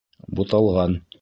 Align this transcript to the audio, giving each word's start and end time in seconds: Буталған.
Буталған. 0.39 0.97